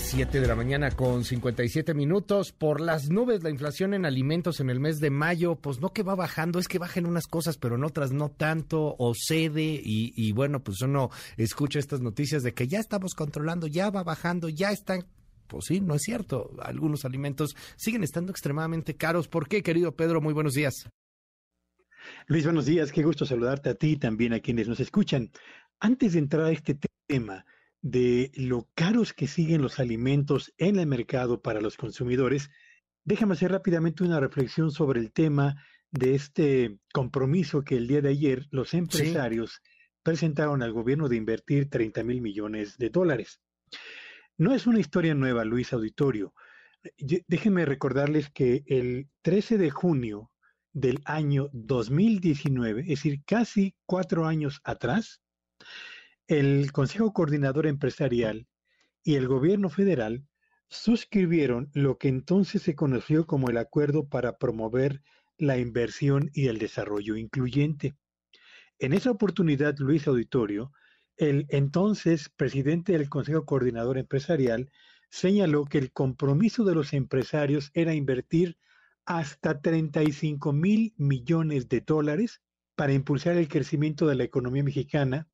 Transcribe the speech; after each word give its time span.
Las 0.00 0.08
7 0.12 0.40
de 0.40 0.48
la 0.48 0.56
mañana 0.56 0.90
con 0.90 1.24
57 1.24 1.92
minutos. 1.92 2.52
Por 2.52 2.80
las 2.80 3.10
nubes, 3.10 3.42
la 3.42 3.50
inflación 3.50 3.92
en 3.92 4.06
alimentos 4.06 4.58
en 4.58 4.70
el 4.70 4.80
mes 4.80 4.98
de 4.98 5.10
mayo, 5.10 5.56
pues 5.56 5.78
no 5.80 5.92
que 5.92 6.02
va 6.02 6.14
bajando, 6.14 6.58
es 6.58 6.68
que 6.68 6.78
bajen 6.78 7.04
unas 7.04 7.26
cosas, 7.26 7.58
pero 7.58 7.76
en 7.76 7.84
otras 7.84 8.10
no 8.10 8.30
tanto, 8.30 8.96
o 8.98 9.12
cede, 9.14 9.78
y, 9.84 10.14
y 10.16 10.32
bueno, 10.32 10.64
pues 10.64 10.80
uno 10.80 11.10
escucha 11.36 11.78
estas 11.78 12.00
noticias 12.00 12.42
de 12.42 12.54
que 12.54 12.66
ya 12.66 12.78
estamos 12.80 13.14
controlando, 13.14 13.66
ya 13.66 13.90
va 13.90 14.02
bajando, 14.02 14.48
ya 14.48 14.70
están 14.70 15.04
pues 15.46 15.66
sí, 15.66 15.80
no 15.80 15.94
es 15.94 16.02
cierto. 16.02 16.50
Algunos 16.62 17.04
alimentos 17.04 17.54
siguen 17.76 18.02
estando 18.02 18.32
extremadamente 18.32 18.96
caros. 18.96 19.28
¿Por 19.28 19.48
qué, 19.48 19.62
querido 19.62 19.94
Pedro? 19.94 20.22
Muy 20.22 20.32
buenos 20.32 20.54
días. 20.54 20.88
Luis, 22.26 22.44
buenos 22.44 22.64
días. 22.64 22.90
Qué 22.90 23.02
gusto 23.02 23.26
saludarte 23.26 23.68
a 23.68 23.74
ti 23.74 23.90
y 23.90 23.96
también 23.96 24.32
a 24.32 24.40
quienes 24.40 24.66
nos 24.66 24.80
escuchan. 24.80 25.30
Antes 25.78 26.14
de 26.14 26.20
entrar 26.20 26.46
a 26.46 26.52
este 26.52 26.78
tema, 27.06 27.44
de 27.82 28.30
lo 28.34 28.68
caros 28.74 29.12
que 29.12 29.26
siguen 29.26 29.62
los 29.62 29.80
alimentos 29.80 30.52
en 30.58 30.78
el 30.78 30.86
mercado 30.86 31.40
para 31.40 31.60
los 31.60 31.76
consumidores, 31.76 32.50
déjame 33.04 33.34
hacer 33.34 33.52
rápidamente 33.52 34.04
una 34.04 34.20
reflexión 34.20 34.70
sobre 34.70 35.00
el 35.00 35.12
tema 35.12 35.56
de 35.90 36.14
este 36.14 36.78
compromiso 36.92 37.62
que 37.62 37.76
el 37.76 37.88
día 37.88 38.00
de 38.00 38.10
ayer 38.10 38.46
los 38.50 38.74
empresarios 38.74 39.60
presentaron 40.02 40.62
al 40.62 40.72
gobierno 40.72 41.08
de 41.08 41.16
invertir 41.16 41.68
30 41.68 42.02
mil 42.04 42.20
millones 42.20 42.76
de 42.78 42.90
dólares. 42.90 43.40
No 44.38 44.54
es 44.54 44.66
una 44.66 44.80
historia 44.80 45.14
nueva, 45.14 45.44
Luis 45.44 45.72
Auditorio. 45.72 46.32
Déjenme 47.26 47.66
recordarles 47.66 48.30
que 48.30 48.62
el 48.66 49.08
13 49.22 49.58
de 49.58 49.70
junio 49.70 50.30
del 50.72 51.00
año 51.04 51.50
2019, 51.52 52.82
es 52.82 52.88
decir, 52.88 53.22
casi 53.26 53.74
cuatro 53.84 54.26
años 54.26 54.60
atrás, 54.64 55.20
el 56.30 56.70
Consejo 56.70 57.12
Coordinador 57.12 57.66
Empresarial 57.66 58.46
y 59.02 59.16
el 59.16 59.26
Gobierno 59.26 59.68
Federal 59.68 60.28
suscribieron 60.68 61.72
lo 61.74 61.98
que 61.98 62.06
entonces 62.06 62.62
se 62.62 62.76
conoció 62.76 63.26
como 63.26 63.50
el 63.50 63.56
Acuerdo 63.56 64.08
para 64.08 64.38
promover 64.38 65.02
la 65.38 65.58
inversión 65.58 66.30
y 66.32 66.46
el 66.46 66.58
desarrollo 66.58 67.16
incluyente. 67.16 67.96
En 68.78 68.92
esa 68.92 69.10
oportunidad, 69.10 69.76
Luis 69.78 70.06
Auditorio, 70.06 70.70
el 71.16 71.46
entonces 71.48 72.28
presidente 72.28 72.92
del 72.92 73.08
Consejo 73.08 73.44
Coordinador 73.44 73.98
Empresarial 73.98 74.70
señaló 75.10 75.64
que 75.64 75.78
el 75.78 75.90
compromiso 75.90 76.62
de 76.62 76.76
los 76.76 76.92
empresarios 76.92 77.72
era 77.74 77.92
invertir 77.92 78.56
hasta 79.04 79.60
35 79.60 80.52
mil 80.52 80.94
millones 80.96 81.68
de 81.68 81.80
dólares 81.80 82.40
para 82.76 82.92
impulsar 82.92 83.36
el 83.36 83.48
crecimiento 83.48 84.06
de 84.06 84.14
la 84.14 84.22
economía 84.22 84.62
mexicana 84.62 85.26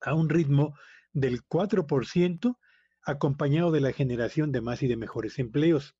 a 0.00 0.14
un 0.14 0.28
ritmo 0.28 0.74
del 1.12 1.42
4%, 1.46 2.58
acompañado 3.02 3.70
de 3.70 3.80
la 3.80 3.92
generación 3.92 4.52
de 4.52 4.60
más 4.60 4.82
y 4.82 4.88
de 4.88 4.96
mejores 4.96 5.38
empleos. 5.38 5.96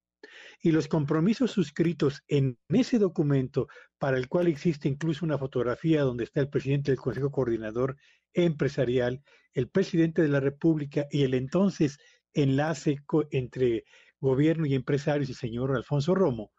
Y 0.61 0.72
los 0.72 0.88
compromisos 0.88 1.53
suscritos 1.53 2.22
en 2.27 2.58
ese 2.69 2.98
documento, 2.98 3.69
para 3.98 4.16
el 4.16 4.28
cual 4.28 4.48
existe 4.48 4.88
incluso 4.88 5.25
una 5.25 5.38
fotografía 5.38 6.03
donde 6.03 6.25
está 6.25 6.41
el 6.41 6.48
presidente 6.48 6.91
del 6.91 7.00
Consejo 7.00 7.30
Coordinador 7.30 7.97
Empresarial, 8.33 9.22
el 9.53 9.69
presidente 9.69 10.22
de 10.22 10.28
la 10.28 10.41
República 10.41 11.06
y 11.10 11.22
el 11.22 11.34
entonces 11.34 11.98
enlace 12.33 12.98
entre 13.31 13.84
gobierno 14.20 14.66
y 14.66 14.75
empresarios, 14.75 15.28
el 15.28 15.36
señor 15.36 15.75
Alfonso 15.77 16.14
Romo, 16.14 16.53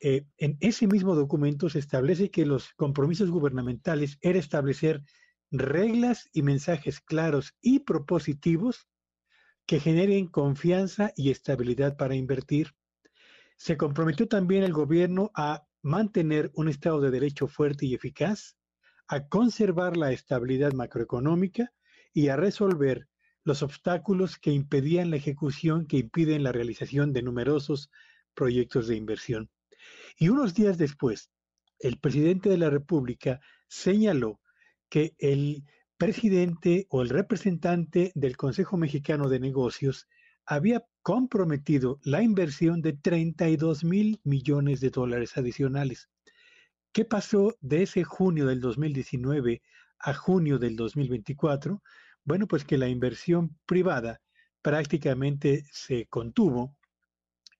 eh, 0.00 0.26
en 0.36 0.56
ese 0.60 0.86
mismo 0.86 1.14
documento 1.16 1.68
se 1.68 1.80
establece 1.80 2.30
que 2.30 2.46
los 2.46 2.72
compromisos 2.74 3.30
gubernamentales 3.30 4.18
era 4.20 4.38
establecer 4.38 5.02
reglas 5.50 6.28
y 6.32 6.42
mensajes 6.42 7.00
claros 7.00 7.54
y 7.60 7.80
propositivos 7.80 8.88
que 9.66 9.80
generen 9.80 10.26
confianza 10.26 11.12
y 11.16 11.30
estabilidad 11.30 11.96
para 11.96 12.14
invertir. 12.14 12.74
Se 13.56 13.76
comprometió 13.76 14.28
también 14.28 14.62
el 14.62 14.72
gobierno 14.72 15.30
a 15.34 15.66
mantener 15.82 16.50
un 16.54 16.68
Estado 16.68 17.00
de 17.00 17.10
Derecho 17.10 17.48
fuerte 17.48 17.86
y 17.86 17.94
eficaz, 17.94 18.56
a 19.06 19.28
conservar 19.28 19.96
la 19.96 20.12
estabilidad 20.12 20.72
macroeconómica 20.72 21.72
y 22.12 22.28
a 22.28 22.36
resolver 22.36 23.08
los 23.44 23.62
obstáculos 23.62 24.38
que 24.38 24.52
impedían 24.52 25.10
la 25.10 25.16
ejecución, 25.16 25.86
que 25.86 25.98
impiden 25.98 26.42
la 26.42 26.52
realización 26.52 27.12
de 27.12 27.22
numerosos 27.22 27.90
proyectos 28.34 28.88
de 28.88 28.96
inversión. 28.96 29.50
Y 30.18 30.28
unos 30.28 30.54
días 30.54 30.78
después, 30.78 31.30
el 31.78 31.98
presidente 31.98 32.48
de 32.48 32.58
la 32.58 32.70
República 32.70 33.40
señaló 33.68 34.40
que 34.88 35.14
el 35.18 35.64
presidente 35.96 36.86
o 36.90 37.02
el 37.02 37.08
representante 37.08 38.12
del 38.14 38.36
Consejo 38.36 38.76
Mexicano 38.76 39.28
de 39.28 39.40
Negocios 39.40 40.08
había 40.46 40.84
comprometido 41.02 41.98
la 42.02 42.22
inversión 42.22 42.80
de 42.80 42.94
32 42.94 43.84
mil 43.84 44.20
millones 44.24 44.80
de 44.80 44.90
dólares 44.90 45.36
adicionales. 45.36 46.08
¿Qué 46.92 47.04
pasó 47.04 47.56
de 47.60 47.82
ese 47.82 48.04
junio 48.04 48.46
del 48.46 48.60
2019 48.60 49.60
a 49.98 50.14
junio 50.14 50.58
del 50.58 50.76
2024? 50.76 51.82
Bueno, 52.24 52.46
pues 52.46 52.64
que 52.64 52.78
la 52.78 52.88
inversión 52.88 53.58
privada 53.66 54.20
prácticamente 54.62 55.64
se 55.70 56.06
contuvo 56.06 56.76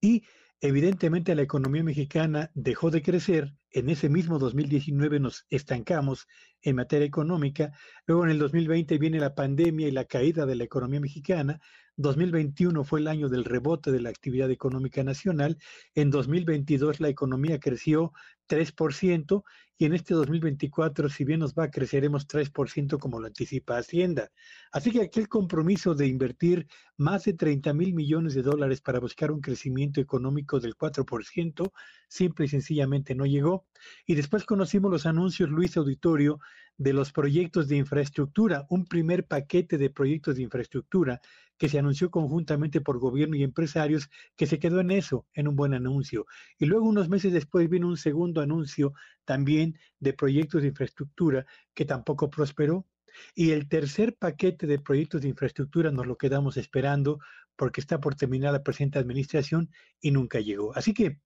y 0.01 0.23
evidentemente 0.61 1.35
la 1.35 1.43
economía 1.43 1.83
mexicana 1.83 2.51
dejó 2.55 2.91
de 2.91 3.03
crecer 3.03 3.55
en 3.71 3.91
ese 3.91 4.09
mismo 4.09 4.39
2019 4.39 5.21
nos 5.21 5.47
estancamos 5.51 6.27
en 6.63 6.77
materia 6.77 7.07
económica, 7.07 7.73
luego 8.07 8.25
en 8.25 8.31
el 8.31 8.39
2020 8.39 8.99
viene 8.99 9.21
la 9.21 9.35
pandemia 9.35 9.89
y 9.89 9.93
la 9.93 10.05
caída 10.05 10.47
de 10.47 10.57
la 10.57 10.65
economía 10.65 11.01
mexicana, 11.01 11.61
2021 11.97 12.85
fue 12.85 13.01
el 13.01 13.09
año 13.09 13.29
del 13.29 13.45
rebote 13.45 13.91
de 13.91 14.01
la 14.01 14.09
actividad 14.09 14.51
económica 14.51 15.03
nacional, 15.03 15.59
en 15.95 16.11
2022 16.11 17.01
la 17.01 17.09
economía 17.09 17.59
creció 17.59 18.13
3% 18.49 19.45
y 19.81 19.85
en 19.85 19.95
este 19.95 20.15
2024, 20.15 21.09
si 21.09 21.25
bien 21.25 21.39
nos 21.39 21.55
va, 21.55 21.71
creceremos 21.71 22.27
3% 22.27 22.99
como 22.99 23.21
lo 23.21 23.29
anticipa 23.29 23.79
Hacienda. 23.79 24.33
Así 24.73 24.91
que 24.91 25.03
aquel 25.03 25.29
compromiso 25.29 25.95
de 25.95 26.09
invertir 26.09 26.67
más 26.97 27.25
de 27.25 27.35
30 27.35 27.73
mil 27.75 27.95
millones 27.95 28.35
de 28.35 28.43
dólares 28.43 28.81
para 28.81 28.99
buscar 28.99 29.31
un 29.31 29.41
crecimiento 29.41 30.01
económico 30.01 30.59
del 30.59 30.77
4%, 30.77 31.73
simple 32.09 32.47
y 32.47 32.49
sencillamente 32.49 33.15
no 33.15 33.25
llegó. 33.25 33.68
Y 34.07 34.15
después 34.15 34.45
conocimos 34.45 34.91
los 34.91 35.07
anuncios, 35.07 35.51
Luis 35.51 35.77
Auditorio, 35.77 36.41
de 36.77 36.93
los 36.93 37.13
proyectos 37.13 37.69
de 37.69 37.77
infraestructura, 37.77 38.65
un 38.71 38.87
primer 38.87 39.27
paquete 39.27 39.79
de 39.79 39.91
proyectos 39.91 40.37
de 40.37 40.43
infraestructura 40.43 41.21
que 41.59 41.69
se 41.69 41.79
anunció 41.79 42.11
conjuntamente 42.11 42.81
por 42.81 42.99
gobierno 42.99 43.37
y 43.37 43.43
empresarios, 43.43 44.09
que 44.37 44.47
se 44.47 44.61
quedó 44.61 44.81
en 44.81 44.93
eso, 44.93 45.27
en 45.35 45.49
un 45.49 45.57
buen 45.57 45.75
anuncio. 45.75 46.27
Y 46.57 46.67
luego 46.67 46.87
unos 46.87 47.09
meses 47.09 47.33
después 47.33 47.69
vino 47.69 47.89
un 47.89 47.97
segundo 47.97 48.41
anuncio 48.41 48.95
también 49.25 49.77
de 49.99 50.13
proyectos 50.13 50.63
de 50.63 50.69
infraestructura 50.69 51.47
que 51.75 51.85
tampoco 51.85 52.31
prosperó. 52.31 52.87
Y 53.35 53.51
el 53.51 53.69
tercer 53.69 54.15
paquete 54.17 54.69
de 54.69 54.79
proyectos 54.79 55.23
de 55.23 55.29
infraestructura 55.29 55.91
nos 55.91 56.07
lo 56.07 56.17
quedamos 56.17 56.57
esperando 56.57 57.19
porque 57.57 57.81
está 57.81 58.01
por 58.01 58.15
terminar 58.15 58.53
la 58.53 58.63
presente 58.63 59.01
administración 59.01 59.71
y 60.01 60.13
nunca 60.13 60.39
llegó. 60.39 60.77
Así 60.77 60.95
que 60.95 61.19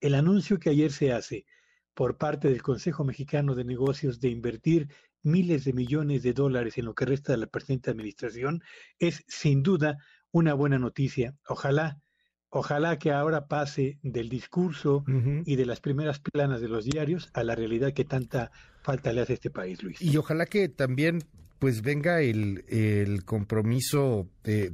el 0.00 0.14
anuncio 0.14 0.58
que 0.58 0.68
ayer 0.68 0.92
se 0.92 1.12
hace 1.12 1.46
por 1.94 2.16
parte 2.16 2.48
del 2.48 2.62
Consejo 2.62 3.04
Mexicano 3.04 3.54
de 3.54 3.64
Negocios 3.64 4.20
de 4.20 4.28
invertir 4.28 4.88
miles 5.22 5.64
de 5.64 5.72
millones 5.72 6.22
de 6.22 6.32
dólares 6.32 6.78
en 6.78 6.86
lo 6.86 6.94
que 6.94 7.04
resta 7.04 7.32
de 7.32 7.38
la 7.38 7.46
presente 7.46 7.90
administración 7.90 8.62
es 8.98 9.24
sin 9.28 9.62
duda 9.62 9.98
una 10.30 10.54
buena 10.54 10.78
noticia. 10.78 11.34
Ojalá, 11.46 12.00
ojalá 12.48 12.98
que 12.98 13.12
ahora 13.12 13.46
pase 13.46 13.98
del 14.02 14.28
discurso 14.28 15.04
y 15.44 15.56
de 15.56 15.66
las 15.66 15.80
primeras 15.80 16.20
planas 16.20 16.60
de 16.60 16.68
los 16.68 16.84
diarios 16.84 17.30
a 17.34 17.44
la 17.44 17.54
realidad 17.54 17.92
que 17.92 18.04
tanta 18.04 18.50
falta 18.82 19.12
le 19.12 19.22
hace 19.22 19.32
a 19.32 19.34
este 19.34 19.50
país, 19.50 19.82
Luis. 19.82 20.00
Y 20.00 20.16
ojalá 20.16 20.46
que 20.46 20.68
también 20.68 21.22
pues 21.58 21.82
venga 21.82 22.22
el, 22.22 22.64
el 22.68 23.24
compromiso 23.26 24.26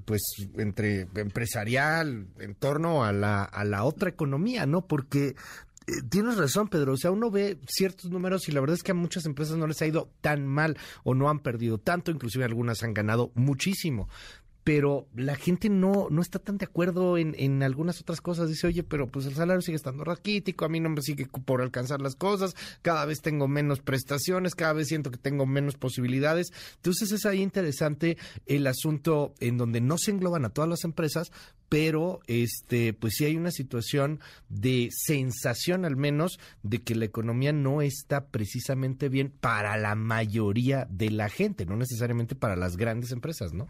pues 0.05 0.23
entre 0.57 1.09
empresarial 1.17 2.29
en 2.39 2.55
torno 2.55 3.05
a 3.05 3.13
la, 3.13 3.43
a 3.43 3.65
la 3.65 3.83
otra 3.83 4.09
economía, 4.09 4.67
¿no? 4.67 4.87
Porque 4.87 5.35
tienes 6.09 6.37
razón, 6.37 6.69
Pedro. 6.69 6.95
O 6.95 6.97
sea, 6.97 7.11
uno 7.11 7.31
ve 7.31 7.59
ciertos 7.69 8.11
números 8.11 8.49
y 8.49 8.53
la 8.53 8.61
verdad 8.61 8.75
es 8.75 8.83
que 8.83 8.93
a 8.93 8.95
muchas 8.95 9.27
empresas 9.27 9.57
no 9.57 9.67
les 9.67 9.81
ha 9.83 9.87
ido 9.87 10.11
tan 10.21 10.47
mal 10.47 10.77
o 11.05 11.15
no 11.15 11.29
han 11.29 11.41
perdido 11.41 11.79
tanto, 11.79 12.11
inclusive 12.11 12.45
algunas 12.45 12.83
han 12.83 12.95
ganado 12.95 13.31
muchísimo. 13.35 14.09
Pero 14.67 15.07
la 15.15 15.37
gente 15.37 15.69
no, 15.69 16.09
no 16.11 16.21
está 16.21 16.41
tan 16.41 16.59
de 16.59 16.65
acuerdo 16.65 17.19
en, 17.19 17.37
en 17.39 17.63
algunas 17.63 18.01
otras 18.01 18.21
cosas. 18.21 18.49
Dice, 18.49 18.67
oye, 18.67 18.83
pero 18.83 19.07
pues 19.07 19.25
el 19.27 19.37
salario 19.37 19.63
sigue 19.63 19.77
estando 19.77 20.03
raquítico, 20.03 20.65
a 20.65 20.69
mí 20.69 20.81
no 20.81 20.89
me 20.89 21.03
sigue 21.03 21.29
por 21.45 21.63
alcanzar 21.63 22.01
las 22.01 22.17
cosas, 22.17 22.57
cada 22.83 23.05
vez 23.05 23.21
tengo 23.21 23.47
menos 23.47 23.79
prestaciones, 23.79 24.57
cada 24.57 24.73
vez 24.73 24.89
siento 24.89 25.13
que 25.13 25.19
tengo 25.19 25.47
menos 25.47 25.77
posibilidades. 25.77 26.49
Entonces 26.75 27.13
es 27.13 27.27
ahí 27.27 27.43
interesante 27.43 28.19
el 28.47 28.67
asunto 28.67 29.35
en 29.39 29.57
donde 29.57 29.81
no 29.81 29.99
se 29.99 30.11
engloban 30.11 30.45
a 30.45 30.51
todas 30.51 30.69
las 30.69 30.83
empresas, 30.83 31.31
pero 31.69 32.19
este, 32.27 32.93
pues 32.93 33.15
sí 33.19 33.25
hay 33.25 33.37
una 33.37 33.53
situación 33.53 34.19
de 34.49 34.89
sensación 34.91 35.85
al 35.85 35.95
menos 35.95 36.41
de 36.65 36.83
que 36.83 36.97
la 36.97 37.05
economía 37.05 37.53
no 37.53 37.83
está 37.83 38.27
precisamente 38.27 39.11
bien 39.11 39.33
para 39.41 39.77
la 39.77 39.95
mayoría 39.95 40.89
de 40.91 41.13
la 41.13 41.29
gente, 41.29 41.67
no 41.67 41.77
necesariamente 41.77 42.35
para 42.35 42.57
las 42.57 42.77
grandes 42.77 43.13
empresas, 43.13 43.53
¿no? 43.53 43.69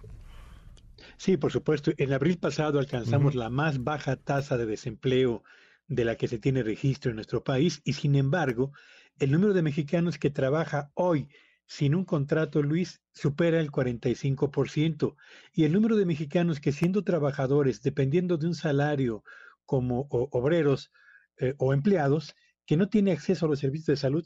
Sí, 1.17 1.37
por 1.37 1.53
supuesto. 1.53 1.93
En 1.97 2.13
abril 2.13 2.39
pasado 2.39 2.79
alcanzamos 2.79 3.35
la 3.35 3.51
más 3.51 3.83
baja 3.83 4.17
tasa 4.17 4.57
de 4.57 4.67
desempleo 4.67 5.43
de 5.89 6.05
la 6.05 6.17
que 6.17 6.29
se 6.29 6.39
tiene 6.39 6.63
registro 6.63 7.11
en 7.11 7.17
nuestro 7.17 7.43
país 7.43 7.81
y 7.85 7.95
sin 7.95 8.17
embargo, 8.17 8.73
el 9.19 9.31
número 9.31 9.55
de 9.55 9.63
mexicanos 9.63 10.19
que 10.19 10.31
trabaja 10.31 10.91
hoy 10.95 11.29
sin 11.67 11.95
un 11.97 12.05
contrato, 12.05 12.63
Luis, 12.63 13.03
supera 13.13 13.61
el 13.61 13.71
45%. 13.71 15.17
Y 15.53 15.65
el 15.65 15.73
número 15.73 15.97
de 15.97 16.07
mexicanos 16.07 16.61
que 16.61 16.73
siendo 16.73 17.03
trabajadores, 17.03 17.83
dependiendo 17.83 18.37
de 18.37 18.47
un 18.47 18.55
salario 18.55 19.25
como 19.65 20.07
obreros 20.11 20.93
eh, 21.39 21.55
o 21.59 21.75
empleados, 21.75 22.37
que 22.67 22.77
no 22.77 22.89
tiene 22.89 23.13
acceso 23.13 23.47
a 23.47 23.49
los 23.49 23.59
servicios 23.59 23.87
de 23.87 23.97
salud, 23.97 24.25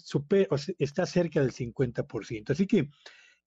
está 0.79 1.07
cerca 1.07 1.41
del 1.41 1.53
50%. 1.53 2.51
Así 2.51 2.67
que 2.67 2.91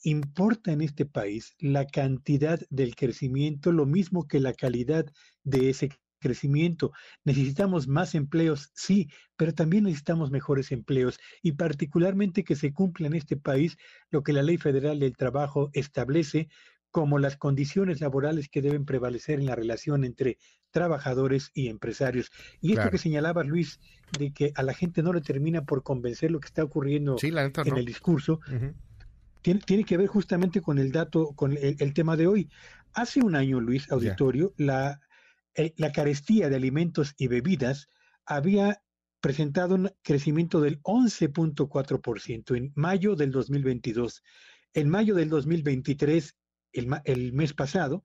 importa 0.04 0.72
en 0.72 0.82
este 0.82 1.06
país 1.06 1.56
la 1.60 1.86
cantidad 1.88 2.60
del 2.70 2.96
crecimiento, 2.96 3.72
lo 3.72 3.86
mismo 3.86 4.28
que 4.28 4.40
la 4.40 4.54
calidad 4.54 5.06
de 5.44 5.70
ese 5.70 5.90
crecimiento. 6.20 6.94
Necesitamos 7.26 7.88
más 7.88 8.16
empleos, 8.16 8.72
sí, 8.74 9.10
pero 9.36 9.54
también 9.54 9.84
necesitamos 9.84 10.32
mejores 10.32 10.72
empleos 10.72 11.20
y 11.42 11.54
particularmente 11.54 12.44
que 12.44 12.56
se 12.56 12.72
cumpla 12.72 13.08
en 13.08 13.14
este 13.14 13.36
país 13.36 13.78
lo 14.10 14.24
que 14.24 14.34
la 14.34 14.42
Ley 14.42 14.58
Federal 14.58 15.00
del 15.00 15.18
Trabajo 15.18 15.70
establece 15.74 16.48
como 16.92 17.18
las 17.18 17.38
condiciones 17.38 18.02
laborales 18.02 18.50
que 18.50 18.62
deben 18.62 18.86
prevalecer 18.86 19.40
en 19.40 19.48
la 19.48 19.56
relación 19.56 20.06
entre 20.06 20.38
trabajadores 20.70 21.50
y 21.54 21.68
empresarios. 21.68 22.32
Y 22.62 22.74
esto 22.74 22.92
que 22.92 23.00
señalaba 23.00 23.44
Luis, 23.44 23.80
de 24.18 24.32
que 24.32 24.52
a 24.56 24.62
la 24.62 24.74
gente 24.74 25.02
no 25.02 25.12
le 25.12 25.22
termina 25.22 25.66
por 25.66 25.82
convencer 25.82 26.30
lo 26.30 26.40
que 26.40 26.48
está 26.48 26.64
ocurriendo 26.64 27.16
en 27.22 27.78
el 27.78 27.86
discurso, 27.86 28.42
tiene, 29.44 29.84
que 29.84 29.98
ver 29.98 30.08
justamente 30.08 30.62
con 30.62 30.80
el 30.80 30.92
dato, 30.92 31.34
con 31.36 31.56
el, 31.56 31.94
tema 31.94 32.16
de 32.16 32.26
hoy. 32.28 32.50
Hace 32.94 33.22
un 33.22 33.36
año, 33.36 33.60
Luis 33.60 33.92
Auditorio, 33.92 34.54
la, 34.58 35.02
la 35.76 35.92
carestía 35.92 36.50
de 36.50 36.56
alimentos 36.56 37.14
y 37.18 37.28
bebidas 37.28 37.90
había 38.26 38.82
presentado 39.20 39.76
un 39.76 39.92
crecimiento 40.02 40.62
del 40.62 40.82
11.4% 40.82 42.58
en 42.58 42.72
mayo 42.76 43.16
del 43.16 43.30
2022. 43.32 44.24
En 44.74 44.90
mayo 44.90 45.14
del 45.16 45.30
2023, 45.30 46.36
el, 46.74 46.90
el 47.04 47.34
mes 47.34 47.54
pasado, 47.54 48.04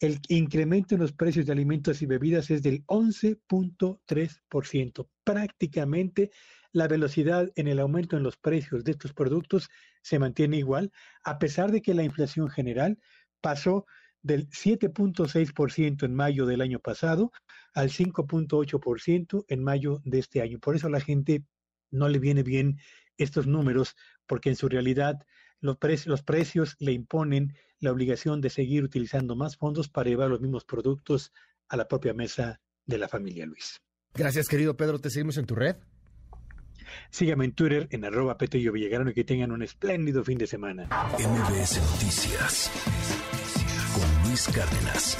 el 0.00 0.18
incremento 0.28 0.96
en 0.96 1.00
los 1.00 1.12
precios 1.12 1.46
de 1.46 1.52
alimentos 1.52 2.02
y 2.02 2.06
bebidas 2.06 2.50
es 2.50 2.62
del 2.62 2.84
11.3%. 2.86 5.08
Prácticamente 5.24 6.30
la 6.72 6.88
velocidad 6.88 7.50
en 7.56 7.68
el 7.68 7.78
aumento 7.78 8.16
en 8.16 8.22
los 8.22 8.36
precios 8.36 8.84
de 8.84 8.92
estos 8.92 9.12
productos 9.12 9.68
se 10.02 10.18
mantiene 10.18 10.56
igual, 10.58 10.90
a 11.22 11.38
pesar 11.38 11.70
de 11.70 11.82
que 11.82 11.94
la 11.94 12.02
inflación 12.02 12.48
general 12.48 12.98
pasó 13.40 13.86
del 14.22 14.48
7.6% 14.48 16.04
en 16.04 16.14
mayo 16.14 16.46
del 16.46 16.60
año 16.60 16.78
pasado 16.78 17.32
al 17.74 17.90
5.8% 17.90 19.44
en 19.48 19.62
mayo 19.62 20.00
de 20.04 20.18
este 20.18 20.40
año. 20.40 20.58
Por 20.58 20.76
eso 20.76 20.86
a 20.86 20.90
la 20.90 21.00
gente 21.00 21.44
no 21.90 22.08
le 22.08 22.18
viene 22.18 22.42
bien 22.42 22.78
estos 23.18 23.46
números, 23.46 23.96
porque 24.26 24.48
en 24.48 24.56
su 24.56 24.68
realidad 24.68 25.26
los, 25.60 25.76
los 26.06 26.22
precios 26.22 26.76
le 26.78 26.92
imponen 26.92 27.54
la 27.78 27.92
obligación 27.92 28.40
de 28.40 28.50
seguir 28.50 28.84
utilizando 28.84 29.36
más 29.36 29.56
fondos 29.56 29.88
para 29.88 30.08
llevar 30.08 30.30
los 30.30 30.40
mismos 30.40 30.64
productos 30.64 31.32
a 31.68 31.76
la 31.76 31.88
propia 31.88 32.14
mesa 32.14 32.60
de 32.86 32.98
la 32.98 33.08
familia 33.08 33.46
Luis. 33.46 33.80
Gracias, 34.14 34.48
querido 34.48 34.76
Pedro. 34.76 34.98
Te 34.98 35.10
seguimos 35.10 35.36
en 35.36 35.46
tu 35.46 35.54
red. 35.54 35.76
Síganme 37.10 37.44
en 37.44 37.52
Twitter 37.52 37.88
en 37.90 38.04
arroba 38.04 38.38
Petello 38.38 38.72
Villagrano 38.72 39.10
y 39.10 39.14
que 39.14 39.24
tengan 39.24 39.52
un 39.52 39.62
espléndido 39.62 40.24
fin 40.24 40.38
de 40.38 40.46
semana. 40.46 40.88
MBS 41.18 41.80
Noticias 41.92 42.70
con 43.94 44.28
Luis 44.28 44.48
Cárdenas. 44.48 45.18